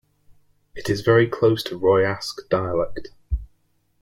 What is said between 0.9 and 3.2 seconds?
very close to Royasc dialect.